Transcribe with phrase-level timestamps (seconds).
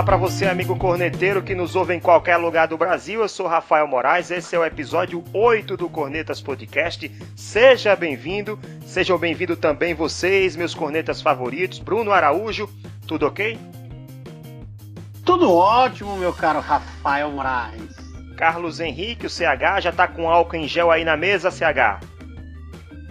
[0.00, 3.20] Olá para você, amigo corneteiro que nos ouve em qualquer lugar do Brasil.
[3.20, 4.30] Eu sou Rafael Moraes.
[4.30, 7.06] Esse é o episódio 8 do Cornetas Podcast.
[7.36, 8.58] Seja bem-vindo.
[8.86, 11.80] Sejam bem-vindos também vocês, meus cornetas favoritos.
[11.80, 12.66] Bruno Araújo,
[13.06, 13.58] tudo ok?
[15.22, 17.94] Tudo ótimo, meu caro Rafael Moraes.
[18.38, 22.00] Carlos Henrique, o CH, já tá com álcool em gel aí na mesa, CH?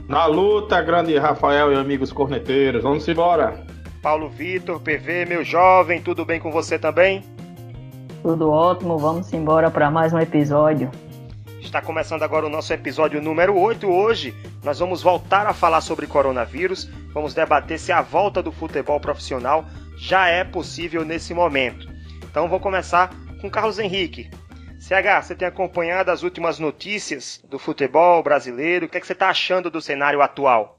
[0.07, 2.81] Na luta, grande Rafael e amigos corneteiros.
[2.81, 3.68] Vamos embora.
[4.01, 7.23] Paulo Vitor, PV, meu jovem, tudo bem com você também?
[8.21, 10.89] Tudo ótimo, vamos embora para mais um episódio.
[11.59, 13.85] Está começando agora o nosso episódio número 8.
[13.87, 14.33] Hoje
[14.63, 16.89] nós vamos voltar a falar sobre coronavírus.
[17.13, 19.65] Vamos debater se a volta do futebol profissional
[19.97, 21.87] já é possível nesse momento.
[22.23, 24.31] Então vou começar com Carlos Henrique.
[24.79, 28.85] CH, você tem acompanhado as últimas notícias do futebol brasileiro?
[28.85, 30.78] O que, é que você está achando do cenário atual?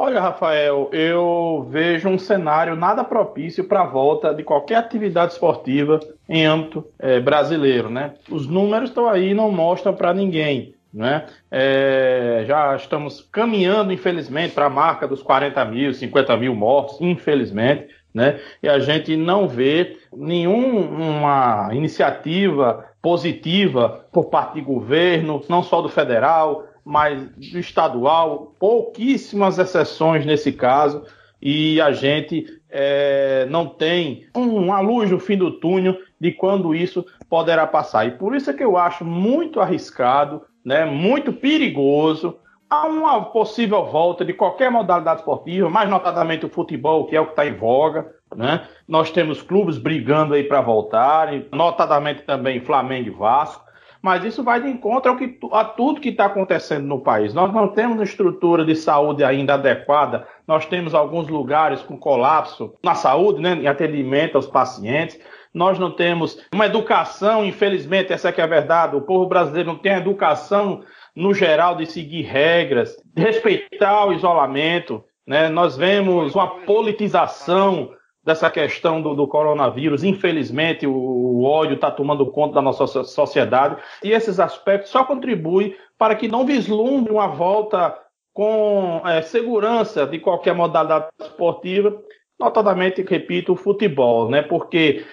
[0.00, 5.98] Olha, Rafael, eu vejo um cenário nada propício para a volta de qualquer atividade esportiva
[6.28, 8.14] em âmbito é, brasileiro, né?
[8.30, 11.26] Os números estão aí e não mostram para ninguém, né?
[11.50, 17.88] É, já estamos caminhando, infelizmente, para a marca dos 40 mil, 50 mil mortos, infelizmente,
[18.14, 18.38] né?
[18.62, 25.88] E a gente não vê nenhuma iniciativa positiva por parte do governo, não só do
[25.88, 31.04] federal, mas do estadual, pouquíssimas exceções nesse caso,
[31.40, 37.04] e a gente é, não tem uma luz no fim do túnel de quando isso
[37.28, 38.06] poderá passar.
[38.06, 43.84] E por isso é que eu acho muito arriscado, né, muito perigoso, a uma possível
[43.86, 47.54] volta de qualquer modalidade esportiva, mais notadamente o futebol, que é o que está em
[47.54, 48.12] voga.
[48.34, 48.66] Né?
[48.86, 53.68] Nós temos clubes brigando aí para voltarem, notadamente também Flamengo e Vasco
[54.02, 57.34] mas isso vai de encontro ao que, a tudo que está acontecendo no país.
[57.34, 62.94] Nós não temos estrutura de saúde ainda adequada, nós temos alguns lugares com colapso na
[62.94, 65.18] saúde, né, em atendimento aos pacientes.
[65.52, 68.96] Nós não temos uma educação, infelizmente, essa é a verdade.
[68.96, 70.82] O povo brasileiro não tem educação
[71.16, 75.02] no geral de seguir regras, de respeitar o isolamento.
[75.26, 75.48] Né?
[75.48, 77.90] Nós vemos uma politização
[78.28, 80.04] dessa questão do, do coronavírus.
[80.04, 85.74] Infelizmente, o, o ódio está tomando conta da nossa sociedade e esses aspectos só contribuem
[85.96, 87.98] para que não vislumbre uma volta
[88.34, 91.98] com é, segurança de qualquer modalidade esportiva,
[92.38, 94.42] notadamente, repito, o futebol, né?
[94.42, 95.06] Porque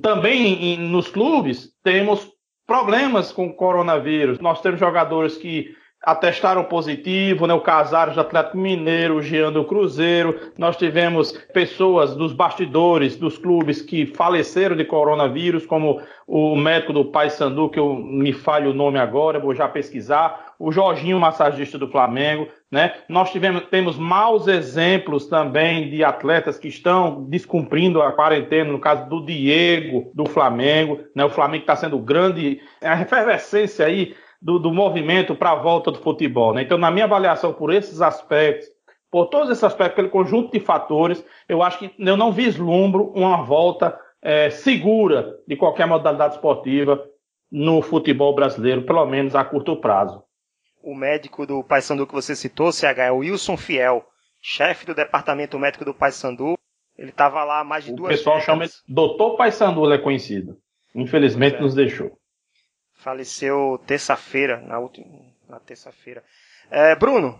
[0.00, 2.26] também em, nos clubes temos
[2.66, 4.38] problemas com o coronavírus.
[4.38, 7.52] Nós temos jogadores que atestaram positivo, né?
[7.52, 10.38] O Casares do Atlético Mineiro, o Jean do Cruzeiro.
[10.56, 17.04] Nós tivemos pessoas dos bastidores dos clubes que faleceram de coronavírus, como o médico do
[17.04, 21.88] Paysandu, que eu me falho o nome agora, vou já pesquisar, o Jorginho, massagista do
[21.88, 22.94] Flamengo, né?
[23.08, 29.08] Nós tivemos, temos maus exemplos também de atletas que estão descumprindo a quarentena, no caso
[29.08, 31.24] do Diego, do Flamengo, né?
[31.24, 35.98] O Flamengo está sendo grande, a efervescência aí do, do movimento para a volta do
[35.98, 36.54] futebol.
[36.54, 36.62] Né?
[36.62, 38.68] Então, na minha avaliação, por esses aspectos,
[39.10, 43.42] por todos esses aspectos, aquele conjunto de fatores, eu acho que eu não vislumbro uma
[43.42, 47.04] volta é, segura de qualquer modalidade esportiva
[47.50, 50.22] no futebol brasileiro, pelo menos a curto prazo.
[50.82, 54.04] O médico do Paysandu que você citou, CH, é o Wilson Fiel,
[54.40, 56.54] chefe do departamento médico do Paysandu.
[56.96, 58.46] Ele estava lá há mais de o duas O pessoal décadas.
[58.46, 60.56] chama ele Doutor Paysandu, ele é conhecido.
[60.94, 61.60] Infelizmente É.
[61.60, 62.12] nos deixou.
[63.00, 65.06] Faleceu terça-feira, na última,
[65.48, 66.22] na terça-feira.
[66.70, 67.38] É, Bruno,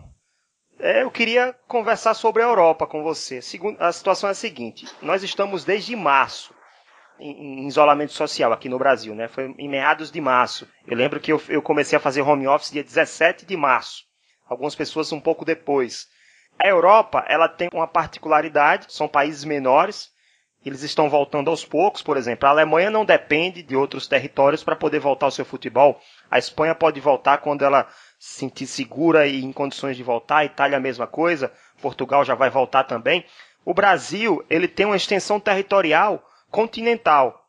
[0.78, 3.42] é, eu queria conversar sobre a Europa com você.
[3.42, 6.54] Segundo, a situação é a seguinte: nós estamos desde março
[7.18, 9.28] em, em isolamento social aqui no Brasil, né?
[9.28, 10.66] Foi em meados de março.
[10.86, 14.04] Eu lembro que eu, eu comecei a fazer home office dia 17 de março.
[14.48, 16.08] Algumas pessoas um pouco depois.
[16.58, 20.10] A Europa, ela tem uma particularidade, são países menores,
[20.64, 22.46] eles estão voltando aos poucos, por exemplo.
[22.46, 25.98] A Alemanha não depende de outros territórios para poder voltar ao seu futebol.
[26.30, 30.38] A Espanha pode voltar quando ela se sentir segura e em condições de voltar.
[30.38, 31.50] A Itália a mesma coisa.
[31.80, 33.24] Portugal já vai voltar também.
[33.64, 37.46] O Brasil, ele tem uma extensão territorial continental.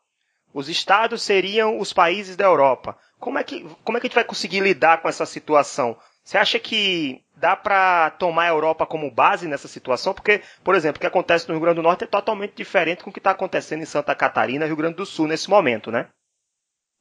[0.54, 2.96] Os estados seriam os países da Europa.
[3.18, 5.96] Como é que, como é que a gente vai conseguir lidar com essa situação?
[6.24, 10.14] Você acha que dá para tomar a Europa como base nessa situação?
[10.14, 13.10] Porque, por exemplo, o que acontece no Rio Grande do Norte é totalmente diferente com
[13.10, 16.08] o que está acontecendo em Santa Catarina Rio Grande do Sul nesse momento, né?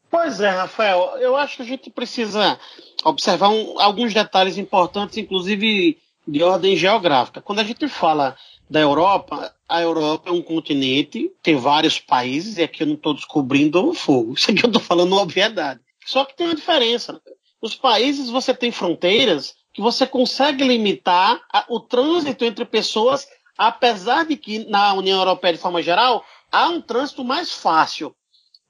[0.10, 2.60] Pois é, Rafael, eu acho que a gente precisa
[3.04, 5.98] observar um- alguns detalhes importantes, inclusive
[6.28, 7.42] de ordem geográfica.
[7.42, 8.36] Quando a gente fala
[8.70, 13.14] da Europa, a Europa é um continente, tem vários países, e aqui eu não estou
[13.14, 14.34] descobrindo o fogo.
[14.34, 15.80] Isso aqui eu estou falando obviedade.
[16.06, 17.22] Só que tem uma diferença.
[17.62, 23.28] Os países você tem fronteiras que você consegue limitar a, o trânsito entre pessoas,
[23.58, 28.16] apesar de que na União Europeia, de forma geral, há um trânsito mais fácil.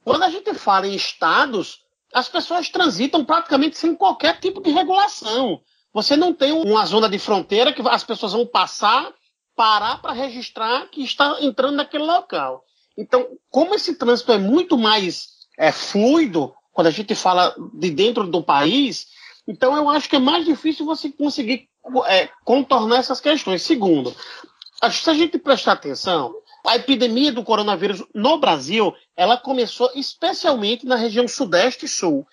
[0.04, 1.80] Quando a gente fala em estados,
[2.14, 5.62] as pessoas transitam praticamente sem qualquer tipo de regulação.
[5.94, 9.14] Você não tem uma zona de fronteira que as pessoas vão passar,
[9.56, 12.64] parar para registrar que está entrando naquele local.
[12.98, 18.26] Então, como esse trânsito é muito mais é, fluido, quando a gente fala de dentro
[18.28, 19.08] do país,
[19.48, 21.68] então eu acho que é mais difícil você conseguir
[22.08, 23.62] é, contornar essas questões.
[23.62, 24.16] Segundo,
[24.92, 26.34] se a gente prestar atenção,
[26.66, 32.26] a epidemia do coronavírus no Brasil, ela começou especialmente na região sudeste e sul.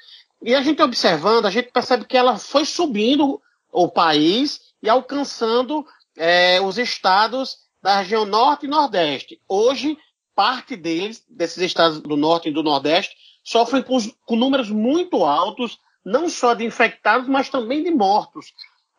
[0.42, 3.40] E a gente observando, a gente percebe que ela foi subindo
[3.72, 5.84] o país e alcançando
[6.16, 9.40] é, os estados da região norte e nordeste.
[9.48, 9.98] Hoje,
[10.34, 13.16] parte deles, desses estados do norte e do nordeste,
[13.48, 13.96] sofrem com,
[14.26, 18.52] com números muito altos, não só de infectados, mas também de mortos.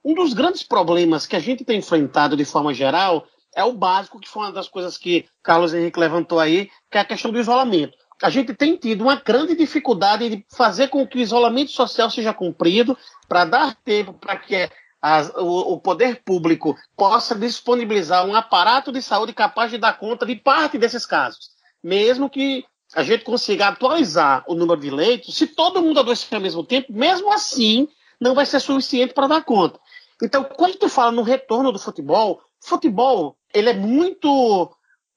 [0.04, 4.20] Um dos grandes problemas que a gente tem enfrentado de forma geral é o básico,
[4.20, 7.40] que foi uma das coisas que Carlos Henrique levantou aí, que é a questão do
[7.40, 7.96] isolamento.
[8.24, 12.34] A gente tem tido uma grande dificuldade de fazer com que o isolamento social seja
[12.34, 12.98] cumprido,
[13.28, 14.68] para dar tempo para que
[15.00, 20.26] as, o, o, poder público possa disponibilizar um aparato de saúde capaz de dar conta
[20.26, 21.52] de parte desses casos.
[21.84, 26.42] Mesmo que a gente consiga atualizar o número de leitos, se todo mundo adoecer ao
[26.42, 27.88] mesmo tempo, mesmo assim,
[28.20, 29.80] não vai ser suficiente para dar conta.
[30.22, 34.72] Então, quando tu fala no retorno do futebol, futebol ele é muito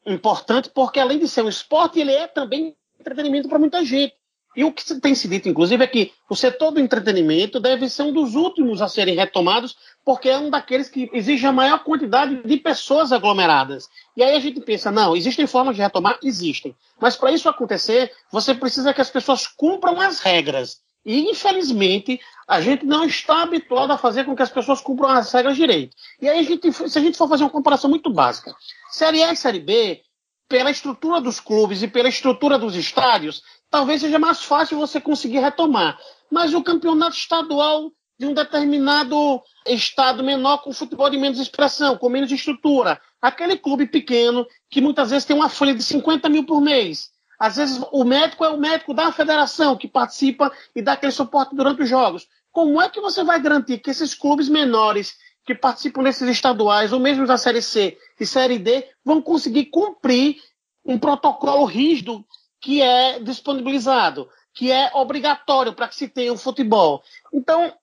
[0.06, 4.14] importante porque, além de ser um esporte, ele é também entretenimento para muita gente.
[4.54, 8.02] E o que tem se dito, inclusive, é que o setor do entretenimento deve ser
[8.02, 12.43] um dos últimos a serem retomados, porque é um daqueles que exige a maior quantidade
[12.43, 13.88] de pessoas aglomeradas.
[14.16, 16.19] E aí a gente pensa, não, existem formas de retomar?
[16.22, 16.76] Existem.
[17.00, 20.81] Mas para isso acontecer, você precisa que as pessoas cumpram as regras.
[21.05, 25.32] E, infelizmente, a gente não está habituado a fazer com que as pessoas cumpram as
[25.32, 25.96] regras direito.
[26.20, 28.55] E aí, a gente, se a gente for fazer uma comparação muito básica,
[28.90, 30.02] Série A e Série B,
[30.48, 35.40] pela estrutura dos clubes e pela estrutura dos estádios, talvez seja mais fácil você conseguir
[35.40, 35.98] retomar.
[36.30, 42.08] Mas o campeonato estadual de um determinado estado menor com futebol de menos expressão, com
[42.10, 46.60] menos estrutura, aquele clube pequeno que muitas vezes tem uma folha de 50 mil por
[46.60, 51.10] mês, às vezes o médico é o médico da federação que participa e dá aquele
[51.10, 52.28] suporte durante os jogos.
[52.52, 57.00] Como é que você vai garantir que esses clubes menores que participam desses estaduais, ou
[57.00, 60.36] mesmo da Série C e Série D, vão conseguir cumprir
[60.84, 62.24] um protocolo rígido
[62.62, 67.02] que é disponibilizado, que é obrigatório para que se tenha o futebol.
[67.34, 67.74] Então,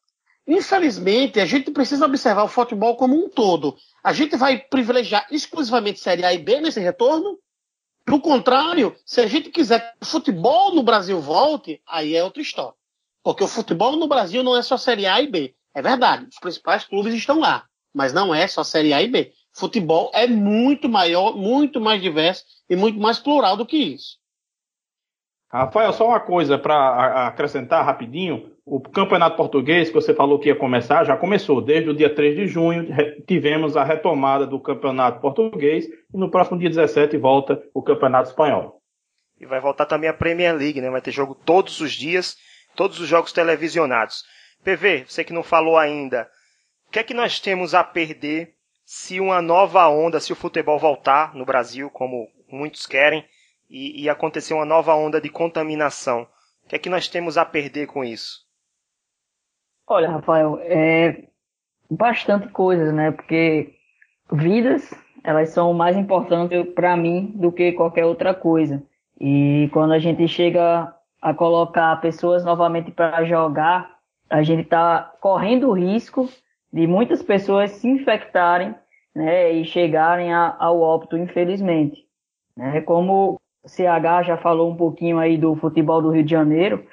[0.47, 3.75] infelizmente, a gente precisa observar o futebol como um todo.
[4.01, 7.37] A gente vai privilegiar exclusivamente Série A e B nesse retorno?
[8.07, 12.41] Do contrário, se a gente quiser que o futebol no Brasil volte, aí é outra
[12.41, 12.73] história.
[13.21, 15.53] Porque o futebol no Brasil não é só Série A e B.
[15.75, 17.65] É verdade, os principais clubes estão lá.
[17.93, 19.33] Mas não é só Série A e B.
[19.51, 24.17] Futebol é muito maior, muito mais diverso e muito mais plural do que isso.
[25.51, 28.51] Rafael, só uma coisa para acrescentar rapidinho.
[28.63, 31.59] O Campeonato Português, que você falou que ia começar, já começou.
[31.59, 32.87] Desde o dia 3 de junho,
[33.27, 38.79] tivemos a retomada do Campeonato Português e no próximo dia 17 volta o Campeonato Espanhol.
[39.39, 40.89] E vai voltar também a Premier League, né?
[40.89, 42.37] Vai ter jogo todos os dias,
[42.75, 44.23] todos os jogos televisionados.
[44.63, 46.29] PV, você que não falou ainda,
[46.87, 48.53] o que é que nós temos a perder
[48.85, 53.25] se uma nova onda, se o futebol voltar no Brasil, como muitos querem,
[53.69, 56.27] e, e acontecer uma nova onda de contaminação?
[56.65, 58.45] O que é que nós temos a perder com isso?
[59.87, 61.25] Olha, Rafael, é
[61.89, 63.11] bastante coisas, né?
[63.11, 63.73] Porque
[64.31, 68.83] vidas, elas são mais importantes para mim do que qualquer outra coisa.
[69.19, 73.97] E quando a gente chega a colocar pessoas novamente para jogar,
[74.29, 76.29] a gente está correndo o risco
[76.71, 78.75] de muitas pessoas se infectarem
[79.13, 82.05] né, e chegarem a, ao óbito, infelizmente.
[82.55, 82.81] Né?
[82.81, 86.85] Como CH já falou um pouquinho aí do futebol do Rio de Janeiro,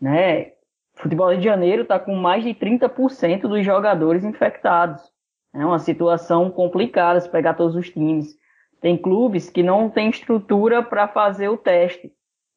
[0.00, 0.52] né?
[0.96, 5.02] O futebol do Rio de Janeiro está com mais de 30% dos jogadores infectados.
[5.54, 8.38] É uma situação complicada se pegar todos os times.
[8.80, 12.12] Tem clubes que não têm estrutura para fazer o teste,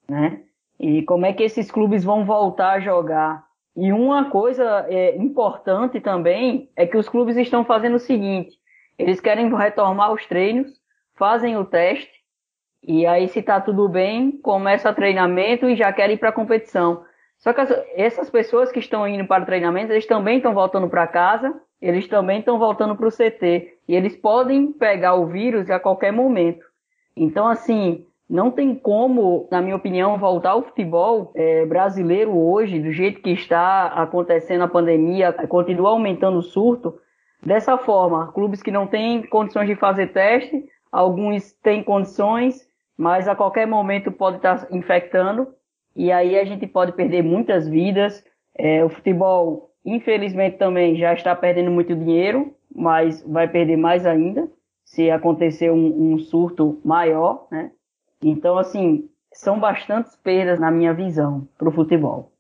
[0.08, 0.42] né?
[0.80, 3.46] E como é que esses clubes vão voltar a jogar?
[3.76, 8.58] E uma coisa é, importante também é que os clubes estão fazendo o seguinte:
[8.98, 10.72] eles querem retomar os treinos,
[11.16, 12.13] fazem o teste,
[12.86, 16.34] e aí se tá tudo bem, começa o treinamento e já querem ir para a
[16.34, 17.04] competição.
[17.38, 20.90] Só que as, essas pessoas que estão indo para o treinamento, eles também estão voltando
[20.90, 25.70] para casa eles também estão voltando para o CT e eles podem pegar o vírus
[25.70, 26.66] a qualquer momento.
[27.14, 32.90] Então, assim, não tem como, na minha opinião, voltar ao futebol é, brasileiro hoje, do
[32.94, 36.98] jeito que está acontecendo a pandemia, continua aumentando o surto,
[37.46, 38.32] dessa forma.
[38.32, 42.66] Clubes que não têm condições de fazer teste, alguns têm condições,
[42.98, 45.54] mas a qualquer momento pode estar infectando,
[45.96, 48.24] e aí a gente pode perder muitas vidas.
[48.56, 54.50] É, o futebol, infelizmente, também já está perdendo muito dinheiro, mas vai perder mais ainda
[54.84, 57.72] se acontecer um, um surto maior, né?
[58.22, 62.32] Então, assim, são bastantes perdas na minha visão para o futebol.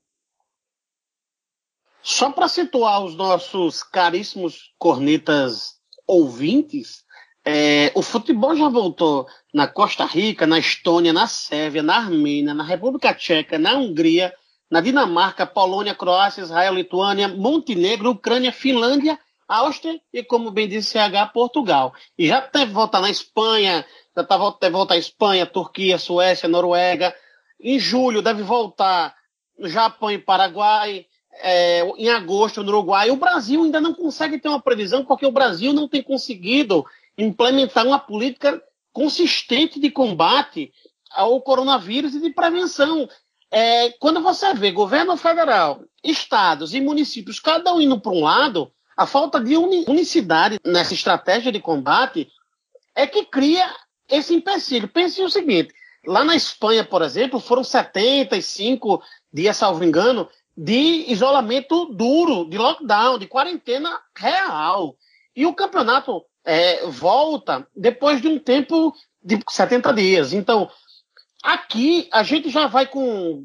[2.01, 7.02] Só para situar os nossos caríssimos cornetas ouvintes,
[7.45, 12.63] é, o futebol já voltou na Costa Rica, na Estônia, na Sérvia, na Armênia, na
[12.63, 14.33] República Tcheca, na Hungria,
[14.71, 21.31] na Dinamarca, Polônia, Croácia, Israel, Lituânia, Montenegro, Ucrânia, Finlândia, Áustria e, como bem disse CH,
[21.33, 21.93] Portugal.
[22.17, 23.85] E já deve voltar na Espanha,
[24.15, 27.13] já tá, deve voltar à Espanha, Turquia, Suécia, Noruega.
[27.59, 29.13] Em julho deve voltar
[29.59, 31.05] no Japão e Paraguai.
[31.41, 33.09] É, em agosto no Uruguai.
[33.09, 36.85] O Brasil ainda não consegue ter uma previsão porque o Brasil não tem conseguido
[37.17, 40.71] implementar uma política consistente de combate
[41.11, 43.07] ao coronavírus e de prevenção.
[43.51, 48.71] É, quando você vê governo federal, estados e municípios, cada um indo para um lado,
[48.97, 52.29] a falta de unicidade nessa estratégia de combate
[52.95, 53.67] é que cria
[54.09, 54.87] esse empecilho.
[54.87, 55.73] Pense o seguinte:
[56.05, 59.01] lá na Espanha, por exemplo, foram 75
[59.31, 64.95] dias, salvo engano, de isolamento duro, de lockdown, de quarentena real.
[65.35, 70.33] E o campeonato é, volta depois de um tempo de 70 dias.
[70.33, 70.69] Então,
[71.41, 73.43] aqui a gente já vai com,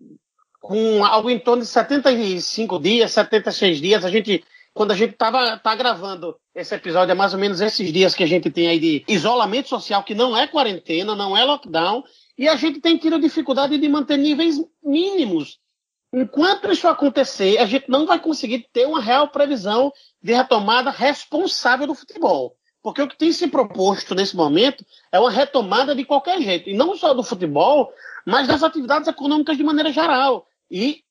[0.61, 4.05] com algo em torno de 75 dias, 76 dias.
[4.05, 7.93] A gente, quando a gente tava, tá gravando esse episódio, é mais ou menos esses
[7.93, 11.45] dias que a gente tem aí de isolamento social, que não é quarentena, não é
[11.45, 12.03] lockdown,
[12.37, 15.59] e a gente tem tido dificuldade de manter níveis mínimos.
[16.13, 21.87] Enquanto isso acontecer, a gente não vai conseguir ter uma real previsão de retomada responsável
[21.87, 22.58] do futebol.
[22.89, 26.71] Porque o que tem se proposto nesse momento é uma retomada de qualquer jeito.
[26.71, 27.93] E não só do futebol,
[28.25, 30.47] mas das atividades econômicas de maneira geral.
[30.71, 31.05] E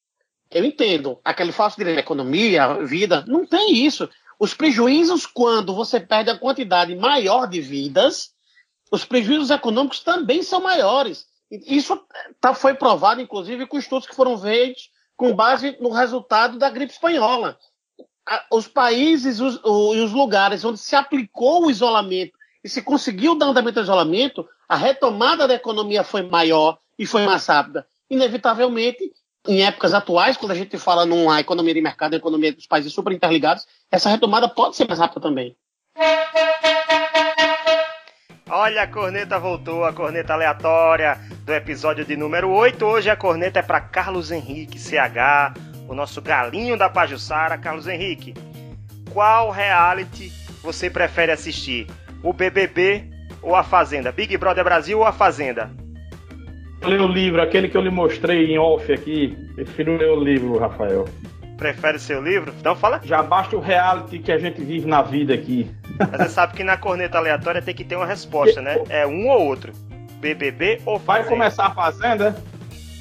[0.50, 4.10] eu entendo, aquele falso direito, economia, vida, não tem isso.
[4.40, 8.32] Os prejuízos, quando você perde a quantidade maior de vidas,
[8.92, 11.28] os prejuízos econômicos também são maiores.
[11.52, 12.04] Isso
[12.42, 16.94] tá, foi provado, inclusive, com estudos que foram feitos com base no resultado da gripe
[16.94, 17.56] espanhola
[18.52, 23.48] os países e os, os lugares onde se aplicou o isolamento e se conseguiu dar
[23.48, 27.88] andamento ao isolamento, a retomada da economia foi maior e foi mais rápida.
[28.10, 29.12] Inevitavelmente,
[29.48, 33.14] em épocas atuais, quando a gente fala numa economia de mercado, economia dos países super
[33.14, 35.56] interligados, essa retomada pode ser mais rápida também.
[38.50, 42.84] Olha, a corneta voltou, a corneta aleatória do episódio de número 8.
[42.86, 45.54] Hoje a corneta é para Carlos Henrique CH,
[45.88, 48.34] o nosso galinho da Pajussara, Carlos Henrique.
[49.12, 51.88] Qual reality você prefere assistir?
[52.22, 53.06] O BBB
[53.42, 54.12] ou a Fazenda?
[54.12, 55.72] Big Brother Brasil ou a Fazenda?
[56.84, 59.36] Ler o livro, aquele que eu lhe mostrei em off aqui.
[59.56, 61.06] Prefiro ler o livro, Rafael.
[61.58, 62.54] Prefere seu livro?
[62.60, 63.02] Então fala.
[63.04, 65.72] Já basta o reality que a gente vive na vida aqui.
[66.00, 68.78] Mas você sabe que na corneta aleatória tem que ter uma resposta, né?
[68.90, 69.74] É um ou outro.
[70.20, 71.30] BBB ou Fazenda?
[71.30, 72.36] Vai começar a Fazenda?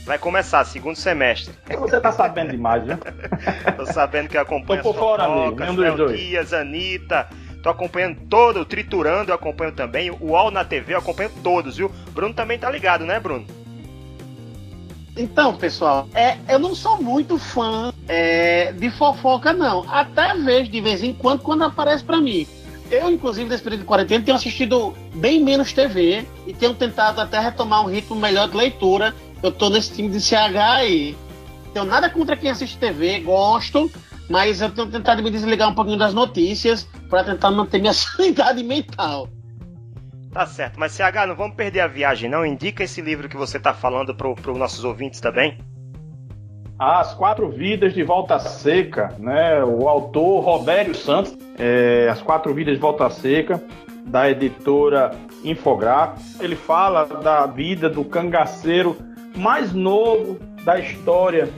[0.07, 1.53] Vai começar, segundo semestre.
[1.81, 2.97] Você tá sabendo demais, né?
[3.77, 7.29] Tô sabendo que acompanha Tô por fora, franquias, Anitta.
[7.61, 11.91] Tô acompanhando todo, Triturando eu acompanho também, o UOL na TV eu acompanho todos, viu?
[12.13, 13.45] Bruno também tá ligado, né, Bruno?
[15.17, 19.85] Então, pessoal, é, eu não sou muito fã é, de fofoca, não.
[19.91, 22.47] Até vejo de vez em quando quando aparece para mim.
[22.89, 27.41] Eu, inclusive, nesse período de quarentena, tenho assistido bem menos TV e tenho tentado até
[27.41, 31.17] retomar um ritmo melhor de leitura eu tô nesse time de CH aí.
[31.73, 33.91] Tenho nada contra quem assiste TV, gosto,
[34.31, 38.63] mas eu tenho tentado me desligar um pouquinho das notícias para tentar manter minha sanidade
[38.63, 39.29] mental.
[40.33, 42.45] Tá certo, mas CH, não vamos perder a viagem, não?
[42.45, 45.59] Indica esse livro que você tá falando para os nossos ouvintes também.
[46.79, 49.65] As Quatro Vidas de Volta Seca, né?
[49.65, 53.63] O autor Robério Santos, é, As Quatro Vidas de Volta Seca,
[54.07, 55.13] da editora
[55.43, 56.21] Infográfico.
[56.39, 58.95] Ele fala da vida do cangaceiro
[59.37, 61.49] mais novo da história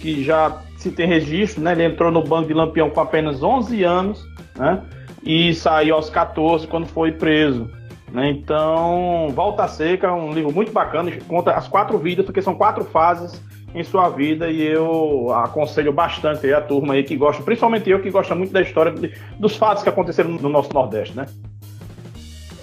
[0.00, 1.72] que já se tem registro, né?
[1.72, 4.24] Ele entrou no bando de Lampião com apenas 11 anos,
[4.56, 4.82] né?
[5.22, 7.70] E saiu aos 14 quando foi preso.
[8.10, 8.30] Né?
[8.30, 12.84] Então, Volta Seca é um livro muito bacana, conta as quatro vidas, porque são quatro
[12.84, 13.40] fases
[13.74, 18.10] em sua vida e eu aconselho bastante a turma aí que gosta, principalmente eu que
[18.10, 18.92] gosta muito da história
[19.38, 21.26] dos fatos que aconteceram no nosso Nordeste, né?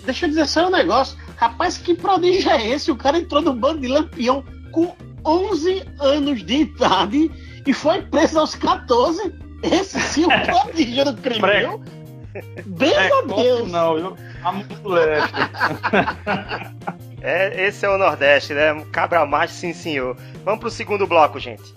[0.05, 1.17] Deixa eu dizer só um negócio.
[1.35, 2.91] Rapaz, que prodígio é esse?
[2.91, 4.95] O cara entrou no bando de lampião com
[5.25, 7.31] 11 anos de idade
[7.65, 9.33] e foi preso aos 14.
[9.63, 11.83] Esse sim é o prodígio do crime, viu?
[12.65, 13.71] Bem é, Deus!
[13.71, 15.33] Não, eu amo o leste.
[17.21, 18.73] É, esse é o Nordeste, né?
[18.91, 20.15] Cabra macho, sim senhor.
[20.45, 21.73] Vamos pro segundo bloco, gente.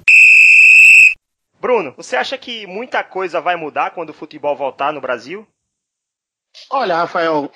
[1.61, 5.47] Bruno, você acha que muita coisa vai mudar quando o futebol voltar no Brasil?
[6.71, 7.51] Olha, Rafael,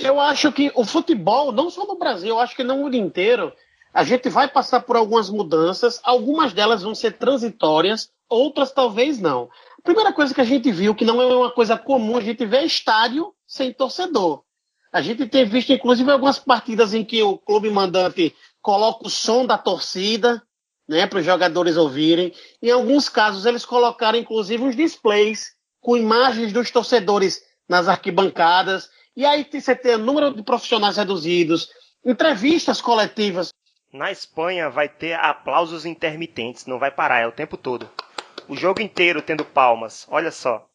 [0.00, 3.52] eu acho que o futebol, não só no Brasil, eu acho que no mundo inteiro,
[3.92, 9.50] a gente vai passar por algumas mudanças, algumas delas vão ser transitórias, outras talvez não.
[9.78, 12.46] A primeira coisa que a gente viu, que não é uma coisa comum, a gente
[12.46, 14.42] vê estádio sem torcedor.
[14.92, 19.44] A gente tem visto, inclusive, algumas partidas em que o clube mandante coloca o som
[19.46, 20.42] da torcida,
[20.88, 22.32] né, para os jogadores ouvirem.
[22.62, 28.88] Em alguns casos, eles colocaram, inclusive, os displays com imagens dos torcedores nas arquibancadas.
[29.16, 31.68] E aí você tem o número de profissionais reduzidos,
[32.04, 33.52] entrevistas coletivas.
[33.92, 37.90] Na Espanha vai ter aplausos intermitentes, não vai parar, é o tempo todo.
[38.48, 40.66] O jogo inteiro tendo palmas, olha só.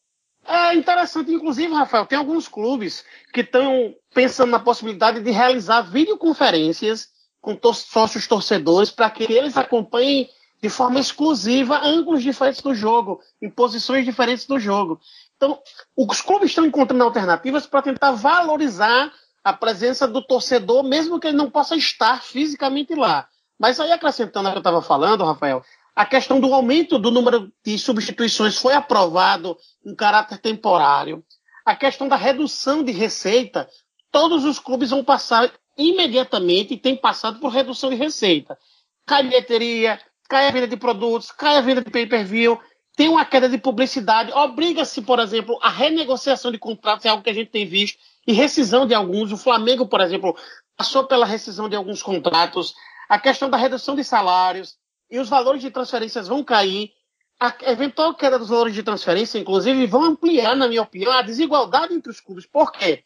[0.46, 7.08] É interessante, inclusive, Rafael, tem alguns clubes que estão pensando na possibilidade de realizar videoconferências
[7.40, 10.30] com tor sócios torcedores para que eles acompanhem
[10.62, 15.00] de forma exclusiva ângulos diferentes do jogo, em posições diferentes do jogo.
[15.36, 15.60] Então,
[15.96, 19.12] os clubes estão encontrando alternativas para tentar valorizar
[19.48, 23.26] a presença do torcedor, mesmo que ele não possa estar fisicamente lá.
[23.58, 25.64] Mas aí, acrescentando o que eu estava falando, Rafael,
[25.96, 31.24] a questão do aumento do número de substituições foi aprovado em caráter temporário.
[31.64, 33.68] A questão da redução de receita,
[34.12, 38.58] todos os clubes vão passar imediatamente e têm passado por redução de receita.
[39.06, 42.60] Cai bilheteria, cai a venda de produtos, cai a venda de pay-per-view,
[42.94, 47.30] tem uma queda de publicidade, obriga-se, por exemplo, a renegociação de contratos, é algo que
[47.30, 49.32] a gente tem visto, e rescisão de alguns.
[49.32, 50.36] O Flamengo, por exemplo,
[50.76, 52.74] passou pela rescisão de alguns contratos.
[53.08, 54.76] A questão da redução de salários,
[55.10, 56.92] e os valores de transferências vão cair.
[57.40, 61.94] A eventual queda dos valores de transferência, inclusive, vão ampliar, na minha opinião, a desigualdade
[61.94, 62.44] entre os clubes.
[62.44, 63.02] Por quê?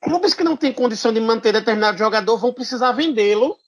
[0.00, 3.58] Clubes que não têm condição de manter determinado jogador vão precisar vendê-lo.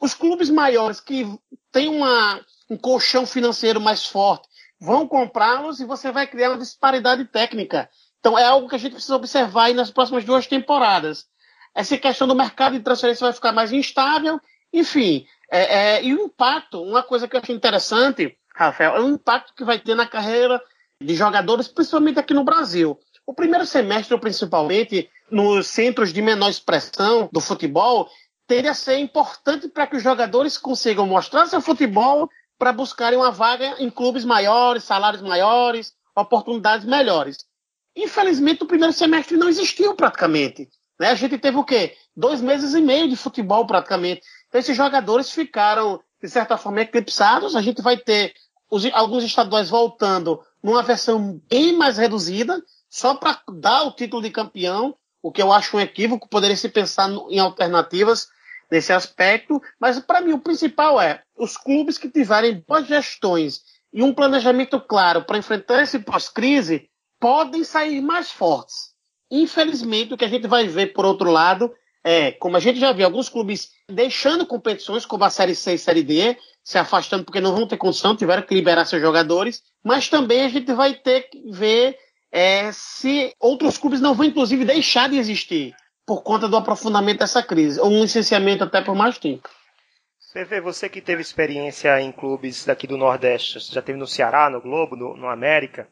[0.00, 1.26] Os clubes maiores que
[1.72, 4.46] têm uma, um colchão financeiro mais forte
[4.78, 7.90] vão comprá-los e você vai criar uma disparidade técnica.
[8.26, 11.26] Então é algo que a gente precisa observar nas próximas duas temporadas.
[11.72, 14.40] Essa questão do mercado de transferência vai ficar mais instável.
[14.72, 15.60] Enfim, é,
[15.98, 19.62] é, e o impacto, uma coisa que eu achei interessante, Rafael, é o impacto que
[19.62, 20.60] vai ter na carreira
[21.00, 22.98] de jogadores, principalmente aqui no Brasil.
[23.24, 28.10] O primeiro semestre, principalmente, nos centros de menor expressão do futebol,
[28.44, 33.30] teria a ser importante para que os jogadores consigam mostrar seu futebol para buscarem uma
[33.30, 37.45] vaga em clubes maiores, salários maiores, oportunidades melhores.
[37.96, 40.68] Infelizmente, o primeiro semestre não existiu praticamente.
[41.00, 41.08] Né?
[41.08, 41.96] A gente teve o quê?
[42.14, 44.20] Dois meses e meio de futebol praticamente.
[44.48, 47.56] Então, esses jogadores ficaram, de certa forma, eclipsados.
[47.56, 48.34] A gente vai ter
[48.70, 54.30] os, alguns estaduais voltando numa versão bem mais reduzida, só para dar o título de
[54.30, 58.28] campeão, o que eu acho um equívoco, poderia se pensar em alternativas
[58.70, 59.62] nesse aspecto.
[59.80, 64.80] Mas, para mim, o principal é os clubes que tiverem boas gestões e um planejamento
[64.80, 68.94] claro para enfrentar esse pós-crise podem sair mais fortes.
[69.30, 71.72] Infelizmente, o que a gente vai ver, por outro lado,
[72.04, 75.78] é, como a gente já viu, alguns clubes deixando competições como a Série C e
[75.78, 80.08] Série D, se afastando porque não vão ter condição, tiveram que liberar seus jogadores, mas
[80.08, 81.98] também a gente vai ter que ver
[82.30, 85.74] é, se outros clubes não vão, inclusive, deixar de existir
[86.06, 89.48] por conta do aprofundamento dessa crise, ou um licenciamento até por mais tempo.
[90.36, 94.60] PV, você que teve experiência em clubes daqui do Nordeste, já teve no Ceará, no
[94.60, 95.88] Globo, no, no América,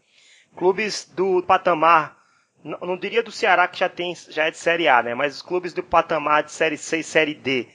[0.57, 2.17] clubes do patamar
[2.65, 5.15] não, não, diria do Ceará que já tem já é de Série A, né?
[5.15, 7.69] Mas os clubes do patamar de Série C e Série D.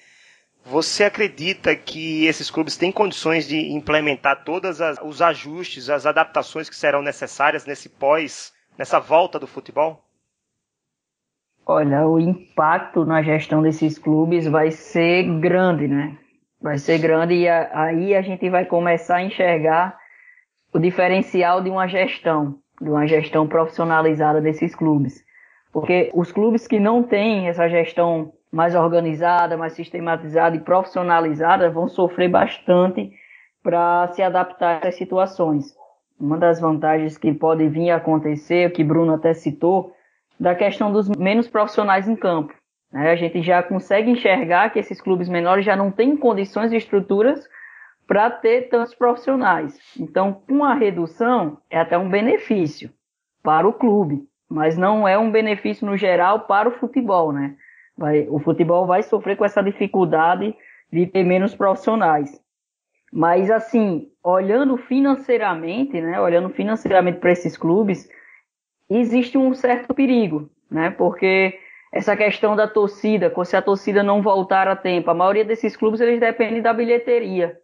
[0.66, 6.76] Você acredita que esses clubes têm condições de implementar todos os ajustes, as adaptações que
[6.76, 10.04] serão necessárias nesse pós, nessa volta do futebol?
[11.66, 16.18] Olha, o impacto na gestão desses clubes vai ser grande, né?
[16.60, 19.98] Vai ser grande e aí a gente vai começar a enxergar
[20.74, 25.24] o diferencial de uma gestão de uma gestão profissionalizada desses clubes.
[25.72, 31.88] Porque os clubes que não têm essa gestão mais organizada, mais sistematizada e profissionalizada vão
[31.88, 33.12] sofrer bastante
[33.62, 35.76] para se adaptar a essas situações.
[36.20, 39.94] Uma das vantagens que pode vir a acontecer, que Bruno até citou,
[40.40, 42.54] da questão dos menos profissionais em campo.
[42.92, 43.12] Né?
[43.12, 47.48] A gente já consegue enxergar que esses clubes menores já não têm condições e estruturas
[48.10, 49.80] para ter tantos profissionais.
[49.96, 52.90] Então, com a redução, é até um benefício
[53.44, 57.56] para o clube, mas não é um benefício no geral para o futebol, né?
[57.96, 60.56] Vai, o futebol vai sofrer com essa dificuldade
[60.92, 62.42] de ter menos profissionais.
[63.14, 68.10] Mas assim, olhando financeiramente, né, olhando financeiramente para esses clubes,
[68.90, 70.90] existe um certo perigo, né?
[70.90, 71.60] Porque
[71.94, 76.02] essa questão da torcida, se a torcida não voltar a tempo, a maioria desses clubes
[76.02, 77.56] eles dependem da bilheteria,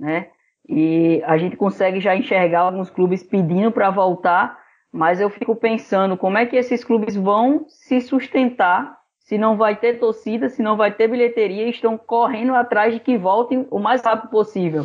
[0.00, 0.28] né?
[0.68, 4.58] E a gente consegue já enxergar alguns clubes pedindo para voltar,
[4.92, 9.76] mas eu fico pensando como é que esses clubes vão se sustentar se não vai
[9.76, 14.02] ter torcida, se não vai ter bilheteria, estão correndo atrás de que voltem o mais
[14.02, 14.84] rápido possível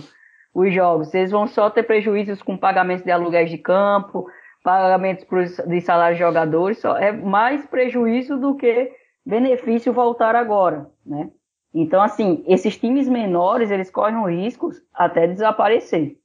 [0.53, 1.13] os jogos.
[1.13, 4.27] Eles vão só ter prejuízos com pagamentos de aluguéis de campo,
[4.63, 5.25] pagamentos
[5.67, 8.91] de salários de jogadores, só é mais prejuízo do que
[9.25, 11.29] benefício voltar agora, né?
[11.77, 16.17] Então, assim, esses times menores, eles correm riscos até desaparecer.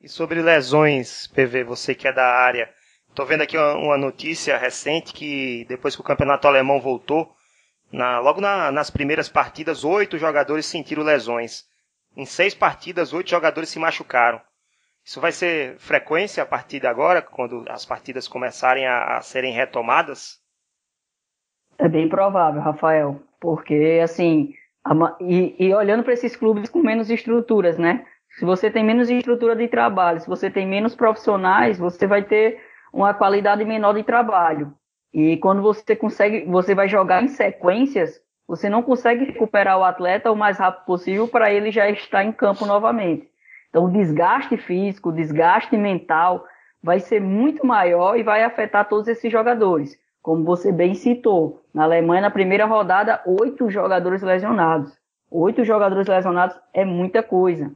[0.00, 2.68] E sobre lesões, PV, você que é da área,
[3.14, 7.34] Tô vendo aqui uma, uma, notícia recente que depois que o campeonato alemão voltou,
[7.92, 11.64] na, logo na, nas primeiras partidas, oito jogadores sentiram lesões.
[12.16, 14.40] Em seis partidas, oito jogadores se machucaram.
[15.04, 19.52] Isso vai ser frequência a partir de agora, quando as partidas começarem a, a serem
[19.52, 20.38] retomadas?
[21.78, 27.10] É bem provável, Rafael, porque assim, a, e, e olhando para esses clubes com menos
[27.10, 28.04] estruturas, né?
[28.38, 32.60] Se você tem menos estrutura de trabalho, se você tem menos profissionais, você vai ter
[32.92, 34.72] uma qualidade menor de trabalho.
[35.12, 40.30] E quando você consegue, você vai jogar em sequências, você não consegue recuperar o atleta
[40.30, 43.28] o mais rápido possível para ele já estar em campo novamente.
[43.68, 46.44] Então, o desgaste físico, o desgaste mental
[46.82, 49.96] vai ser muito maior e vai afetar todos esses jogadores.
[50.22, 54.92] Como você bem citou, na Alemanha, na primeira rodada, oito jogadores lesionados.
[55.30, 57.70] Oito jogadores lesionados é muita coisa.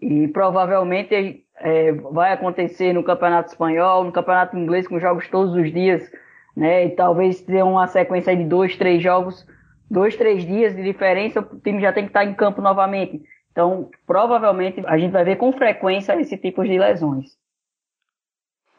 [0.00, 5.70] E provavelmente é, vai acontecer no Campeonato Espanhol, no Campeonato Inglês, com jogos todos os
[5.72, 6.10] dias,
[6.56, 6.86] né?
[6.86, 9.46] E talvez ter uma sequência de dois, três jogos,
[9.90, 13.20] dois, três dias de diferença, o time já tem que estar em campo novamente.
[13.50, 17.39] Então, provavelmente, a gente vai ver com frequência esse tipo de lesões.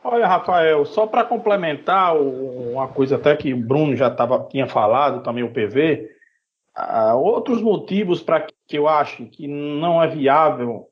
[0.03, 5.21] Olha, Rafael, só para complementar uma coisa até que o Bruno já tava, tinha falado,
[5.21, 6.09] também o PV,
[6.75, 10.87] uh, outros motivos para que eu acho que não é viável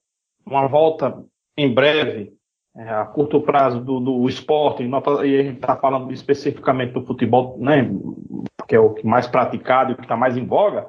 [0.46, 1.24] uma volta
[1.58, 2.34] em breve,
[2.76, 7.58] é, a curto prazo, do, do esporte, e a gente está falando especificamente do futebol,
[7.60, 7.90] né,
[8.68, 10.88] que é o que mais praticado e que está mais em voga,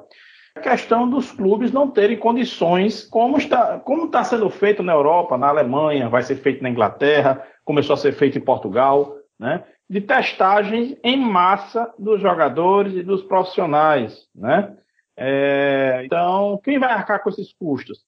[0.55, 5.37] a questão dos clubes não terem condições, como está, como está sendo feito na Europa,
[5.37, 10.01] na Alemanha, vai ser feito na Inglaterra, começou a ser feito em Portugal, né, de
[10.01, 14.75] testagem em massa dos jogadores e dos profissionais, né?
[15.17, 17.99] É, então, quem vai arcar com esses custos?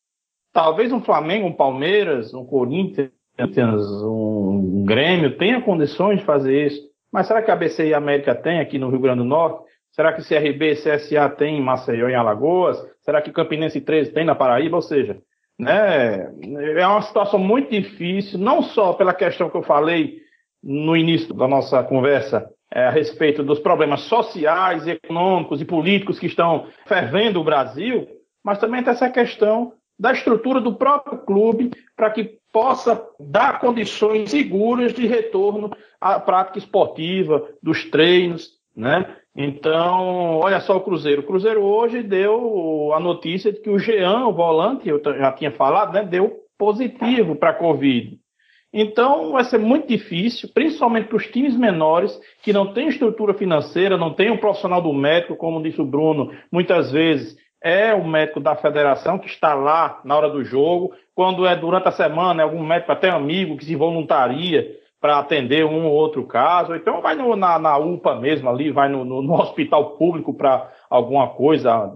[0.53, 3.09] talvez um Flamengo, um Palmeiras, um Corinthians,
[4.03, 6.93] um Grêmio tenha condições de fazer isso.
[7.11, 9.65] Mas será que a BC e a América tem aqui no Rio Grande do Norte?
[9.93, 12.83] Será que CRB CSA tem em Maceió, em Alagoas?
[13.01, 14.75] Será que Campinense 13 tem na Paraíba?
[14.75, 15.19] Ou seja,
[15.57, 16.31] né,
[16.75, 20.17] é uma situação muito difícil, não só pela questão que eu falei
[20.63, 26.25] no início da nossa conversa é, a respeito dos problemas sociais, econômicos e políticos que
[26.25, 28.07] estão fervendo o Brasil,
[28.43, 34.31] mas também tem essa questão da estrutura do próprio clube para que possa dar condições
[34.31, 39.15] seguras de retorno à prática esportiva, dos treinos, né?
[39.35, 41.21] Então, olha só o Cruzeiro.
[41.21, 45.51] O Cruzeiro hoje deu a notícia de que o Jean, o volante, eu já tinha
[45.51, 48.17] falado, né, deu positivo para a Covid.
[48.71, 53.97] Então, vai ser muito difícil, principalmente para os times menores, que não têm estrutura financeira,
[53.97, 58.39] não têm um profissional do médico, como disse o Bruno, muitas vezes é o médico
[58.39, 60.91] da federação que está lá na hora do jogo.
[61.15, 65.65] Quando é durante a semana, é algum médico até amigo que se voluntaria para atender
[65.65, 66.73] um ou outro caso.
[66.73, 70.71] Então vai no, na, na, UPA mesmo ali, vai no, no, no hospital público para
[70.89, 71.91] alguma coisa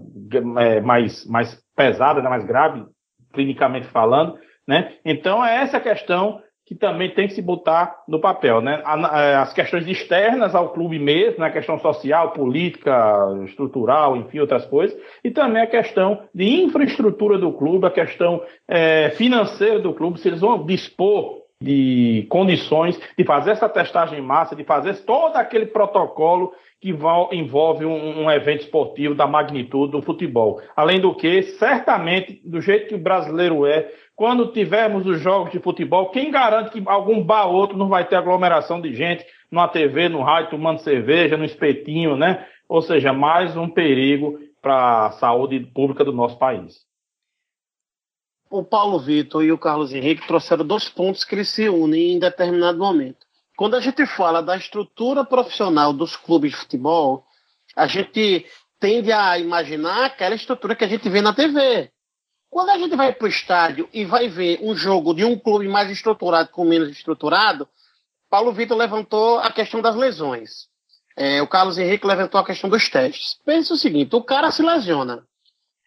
[0.58, 2.84] é, mais, mais pesada, né, mais grave,
[3.32, 4.36] clinicamente falando.
[4.66, 4.92] Né?
[5.06, 8.82] Então é essa questão que também tem que se botar no papel, né?
[9.14, 11.46] É, as questões externas ao clube mesmo, né?
[11.46, 13.16] a questão social, política,
[13.46, 14.94] estrutural, enfim, outras coisas,
[15.24, 20.28] e também a questão de infraestrutura do clube, a questão é, financeira do clube, se
[20.28, 25.66] eles vão dispor de condições de fazer essa testagem em massa, de fazer todo aquele
[25.66, 26.90] protocolo que
[27.32, 30.60] envolve um, um, evento esportivo da magnitude do futebol.
[30.76, 35.58] Além do que, certamente, do jeito que o brasileiro é, quando tivermos os jogos de
[35.58, 39.66] futebol, quem garante que algum bar ou outro não vai ter aglomeração de gente numa
[39.66, 42.46] TV, no rádio, tomando cerveja, no espetinho, né?
[42.68, 46.87] ou seja, mais um perigo para a saúde pública do nosso país.
[48.50, 52.18] O Paulo Vitor e o Carlos Henrique trouxeram dois pontos que eles se unem em
[52.18, 53.26] determinado momento.
[53.56, 57.26] Quando a gente fala da estrutura profissional dos clubes de futebol,
[57.76, 58.46] a gente
[58.80, 61.90] tende a imaginar aquela estrutura que a gente vê na TV.
[62.50, 65.68] Quando a gente vai para o estádio e vai ver um jogo de um clube
[65.68, 67.68] mais estruturado com menos estruturado,
[68.30, 70.68] Paulo Vitor levantou a questão das lesões.
[71.16, 73.38] É, o Carlos Henrique levantou a questão dos testes.
[73.44, 75.26] Pensa o seguinte: o cara se lesiona.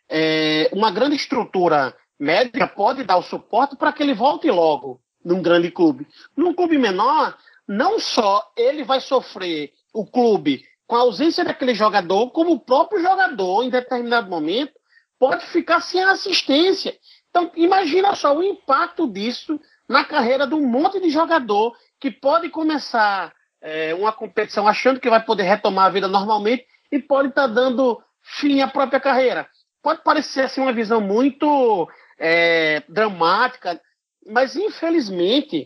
[0.09, 5.41] É, uma grande estrutura médica pode dar o suporte para que ele volte logo num
[5.41, 6.07] grande clube.
[6.37, 7.35] Num clube menor,
[7.67, 13.01] não só ele vai sofrer o clube com a ausência daquele jogador, como o próprio
[13.01, 14.73] jogador, em determinado momento,
[15.17, 16.95] pode ficar sem assistência.
[17.29, 22.49] Então, imagina só o impacto disso na carreira de um monte de jogador que pode
[22.49, 27.47] começar é, uma competição achando que vai poder retomar a vida normalmente e pode estar
[27.47, 29.47] tá dando fim à própria carreira.
[29.81, 31.89] Pode parecer assim, uma visão muito
[32.23, 33.81] é, dramática,
[34.27, 35.65] mas infelizmente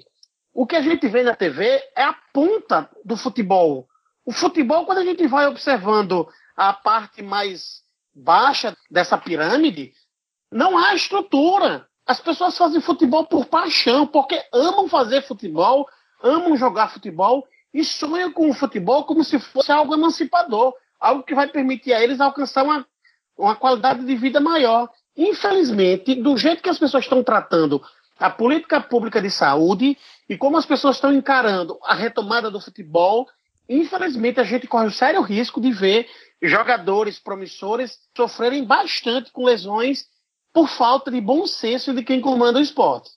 [0.53, 1.65] o que a gente vê na TV
[1.97, 3.89] é a ponta do futebol.
[4.25, 7.83] O futebol, quando a gente vai observando a parte mais
[8.15, 9.91] baixa dessa pirâmide,
[10.49, 11.85] não há estrutura.
[12.07, 15.85] As pessoas fazem futebol por paixão, porque amam fazer futebol,
[16.23, 21.35] amam jogar futebol e sonham com o futebol como se fosse algo emancipador, algo que
[21.35, 22.87] vai permitir a eles alcançar uma,
[23.37, 24.89] uma qualidade de vida maior.
[25.17, 27.81] Infelizmente, do jeito que as pessoas estão tratando
[28.19, 29.97] a política pública de saúde
[30.27, 33.27] e como as pessoas estão encarando a retomada do futebol,
[33.67, 36.07] infelizmente a gente corre o sério risco de ver
[36.41, 40.07] jogadores promissores sofrerem bastante com lesões
[40.53, 43.11] por falta de bom senso de quem comanda o esporte.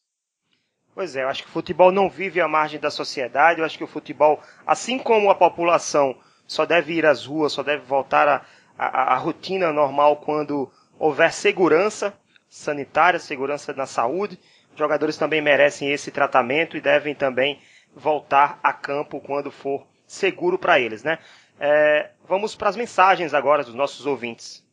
[0.94, 3.78] Pois é, eu acho que o futebol não vive à margem da sociedade, eu acho
[3.78, 8.44] que o futebol, assim como a população só deve ir às ruas, só deve voltar
[8.76, 12.12] à, rotina normal quando houver segurança
[12.48, 14.38] sanitária, segurança na saúde,
[14.76, 17.60] jogadores também merecem esse tratamento e devem também
[17.94, 21.18] voltar a campo quando for seguro para eles, né?
[21.60, 24.64] É, vamos para as mensagens agora dos nossos ouvintes.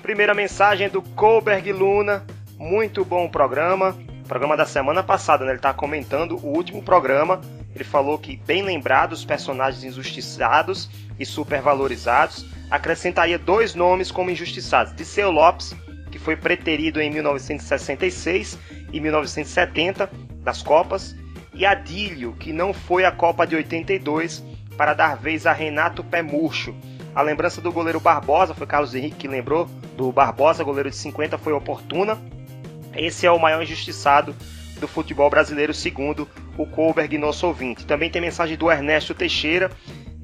[0.00, 2.24] Primeira mensagem do Colberg Luna.
[2.56, 3.96] Muito bom programa.
[4.26, 5.50] Programa da semana passada, né?
[5.50, 7.40] Ele está comentando o último programa.
[7.74, 12.44] Ele falou que, bem lembrado, os personagens injustiçados e supervalorizados.
[12.72, 15.76] Acrescentaria dois nomes como injustiçados: Disseu Lopes,
[16.10, 18.58] que foi preterido em 1966
[18.90, 20.10] e 1970
[20.42, 21.14] das Copas,
[21.52, 24.42] e Adílio, que não foi à Copa de 82
[24.74, 26.74] para dar vez a Renato Pé Murcho.
[27.14, 31.36] A lembrança do goleiro Barbosa, foi Carlos Henrique que lembrou do Barbosa, goleiro de 50,
[31.36, 32.18] foi oportuna.
[32.96, 34.34] Esse é o maior injustiçado
[34.80, 37.84] do futebol brasileiro, segundo o Colberg, nosso ouvinte.
[37.84, 39.70] Também tem mensagem do Ernesto Teixeira.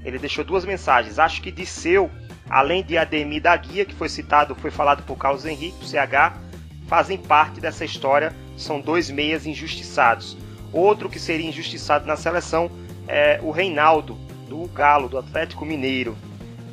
[0.03, 1.19] Ele deixou duas mensagens.
[1.19, 2.11] Acho que Disseu,
[2.49, 6.39] além de Ademir da Guia, que foi citado, foi falado por Carlos Henrique, do CH,
[6.87, 8.35] fazem parte dessa história.
[8.57, 10.37] São dois meias injustiçados.
[10.73, 12.71] Outro que seria injustiçado na seleção
[13.07, 16.17] é o Reinaldo, do Galo, do Atlético Mineiro.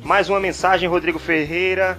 [0.02, 1.98] Mais uma mensagem, Rodrigo Ferreira.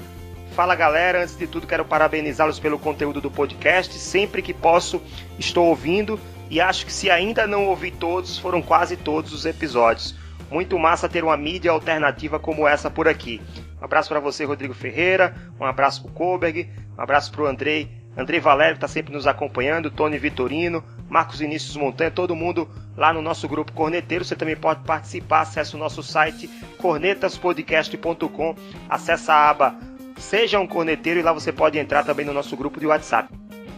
[0.55, 3.93] Fala galera, antes de tudo quero parabenizá-los pelo conteúdo do podcast.
[3.93, 5.01] Sempre que posso,
[5.37, 10.15] estou ouvindo e acho que se ainda não ouvi todos, foram quase todos os episódios.
[10.49, 13.41] Muito massa ter uma mídia alternativa como essa por aqui.
[13.81, 15.35] Um abraço para você, Rodrigo Ferreira.
[15.59, 16.69] Um abraço para o Koberg.
[16.97, 21.77] Um abraço para o Andrei Andrei Valério está sempre nos acompanhando, Tony Vitorino, Marcos Inícios
[21.77, 24.25] Montanha, todo mundo lá no nosso grupo Corneteiro.
[24.25, 28.55] Você também pode participar, acesse o nosso site cornetaspodcast.com,
[28.89, 29.75] acessa a aba
[30.17, 33.31] Seja um Corneteiro e lá você pode entrar também no nosso grupo de WhatsApp.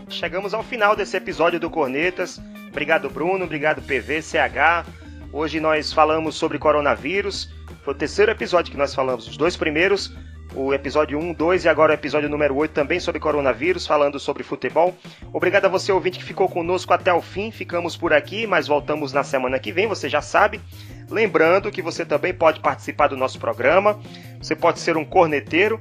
[0.07, 2.41] Chegamos ao final desse episódio do Cornetas.
[2.69, 3.43] Obrigado, Bruno.
[3.43, 4.85] Obrigado, PV, CH.
[5.33, 7.53] Hoje nós falamos sobre coronavírus.
[7.83, 9.27] Foi o terceiro episódio que nós falamos.
[9.27, 10.11] Os dois primeiros
[10.55, 14.41] o episódio 1, 2 e agora o episódio número 8 também sobre coronavírus, falando sobre
[14.43, 14.97] futebol.
[15.31, 17.51] Obrigado a você ouvinte que ficou conosco até o fim.
[17.51, 20.59] Ficamos por aqui, mas voltamos na semana que vem, você já sabe.
[21.09, 23.99] Lembrando que você também pode participar do nosso programa.
[24.41, 25.79] Você pode ser um corneteiro.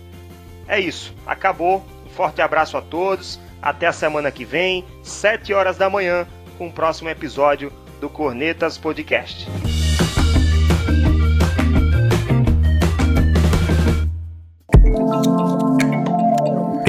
[0.68, 1.86] É isso, acabou.
[2.06, 3.40] Um forte abraço a todos.
[3.62, 8.78] Até a semana que vem, 7 horas da manhã, com o próximo episódio do Cornetas
[8.78, 9.48] Podcast.